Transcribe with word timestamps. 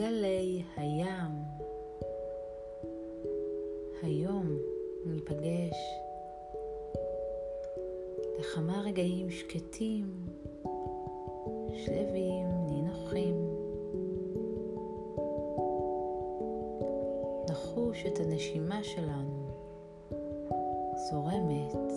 גלי 0.00 0.62
הים. 0.76 1.32
היום 4.02 4.58
ניפגש 5.06 5.76
לכמה 8.38 8.80
רגעים 8.80 9.30
שקטים, 9.30 10.06
שלווים, 11.74 12.46
נינוחים. 12.66 13.34
נחוש 17.50 18.06
את 18.06 18.20
הנשימה 18.20 18.84
שלנו 18.84 19.48
זורמת 21.10 21.92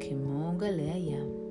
כמו 0.00 0.52
גלי 0.58 0.90
הים. 0.90 1.45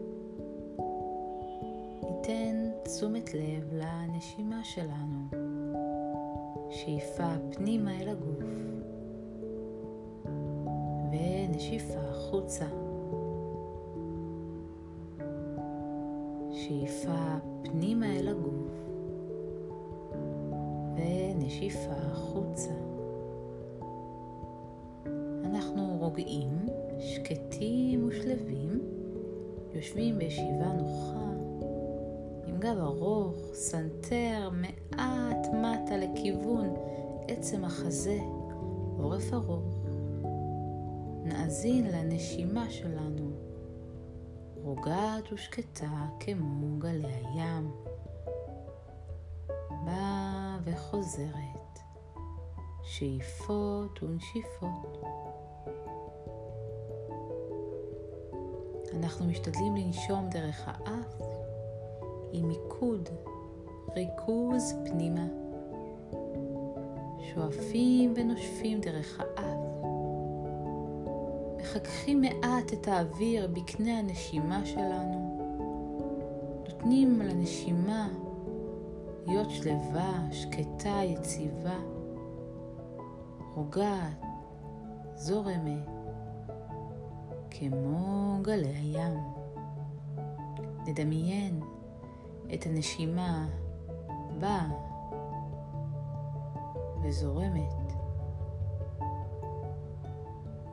ניתן 2.05 2.69
תשומת 2.83 3.33
לב 3.33 3.73
לנשימה 3.73 4.63
שלנו, 4.63 5.27
שאיפה 6.69 7.33
פנימה 7.51 8.01
אל 8.01 8.09
הגוף 8.09 8.43
ונשיפה 11.11 11.99
החוצה. 11.99 12.65
שאיפה 16.51 17.37
פנימה 17.63 18.15
אל 18.15 18.27
הגוף 18.27 18.71
ונשיפה 20.95 21.91
החוצה. 21.91 22.73
אנחנו 25.45 25.97
רוגעים, 25.99 26.49
שקטים 26.99 28.07
ושלווים, 28.07 28.81
יושבים 29.73 30.17
בישיבה 30.17 30.73
נוחה, 30.73 30.94
גב 32.65 32.79
ארוך, 32.79 33.35
סנטר 33.53 34.49
מעט 34.51 35.47
מטה 35.53 35.97
לכיוון 35.97 36.73
עצם 37.27 37.65
החזה, 37.65 38.19
עורף 38.97 39.33
ארוך. 39.33 39.85
נאזין 41.23 41.85
לנשימה 41.91 42.69
שלנו. 42.69 43.31
רוגעת 44.55 45.33
ושקטה 45.33 46.07
כמו 46.19 46.79
גלי 46.79 47.07
הים. 47.07 47.71
באה 49.85 50.57
וחוזרת, 50.63 51.79
שאיפות 52.83 54.03
ונשיפות. 54.03 55.03
אנחנו 58.93 59.25
משתדלים 59.25 59.75
לנשום 59.75 60.29
דרך 60.29 60.67
האף 60.67 61.34
עם 62.37 62.47
מיקוד, 62.47 63.09
ריכוז 63.95 64.73
פנימה. 64.85 65.27
שואפים 67.19 68.13
ונושפים 68.15 68.81
דרך 68.81 69.19
האף. 69.19 69.59
מחככים 71.57 72.21
מעט 72.21 72.73
את 72.73 72.87
האוויר 72.87 73.47
בקנה 73.47 73.99
הנשימה 73.99 74.65
שלנו. 74.65 75.37
נותנים 76.67 77.21
לנשימה 77.21 78.09
להיות 79.27 79.49
שלווה, 79.49 80.27
שקטה, 80.31 80.99
יציבה, 81.03 81.79
רוגעת, 83.55 84.23
זורמת, 85.15 85.89
כמו 87.51 88.37
גלי 88.41 88.67
הים. 88.67 89.17
נדמיין 90.87 91.74
את 92.55 92.65
הנשימה 92.65 93.47
באה 94.39 94.67
וזורמת. 97.03 97.73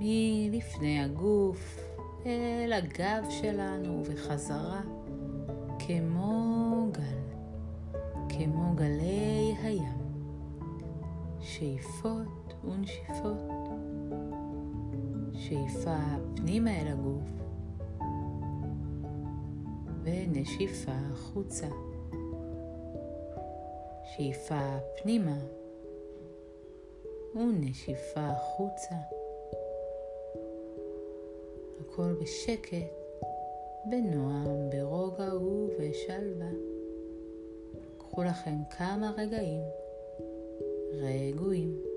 מלפני 0.01 1.03
הגוף 1.03 1.81
אל 2.27 2.73
הגב 2.73 3.25
שלנו 3.31 4.03
ובחזרה, 4.07 4.81
כמו 5.79 6.87
גל, 6.93 7.99
כמו 8.29 8.73
גלי 8.75 9.55
הים, 9.63 10.03
שאיפות 11.41 12.55
ונשיפות, 12.65 13.51
שאיפה 15.33 15.97
פנימה 16.37 16.81
אל 16.81 16.89
הגוף 16.89 17.42
ונשיפה 20.05 20.93
החוצה, 21.13 21.67
שאיפה 24.05 24.79
פנימה 25.03 25.39
ונשיפה 27.35 28.21
החוצה. 28.21 28.95
הכל 31.81 32.15
בשקט, 32.23 32.93
בנועם, 33.91 34.71
ברוגע 34.71 35.35
ובשלווה. 35.35 36.51
קחו 37.99 38.23
לכם 38.23 38.57
כמה 38.79 39.13
רגעים 39.19 39.63
רגועים. 40.93 41.92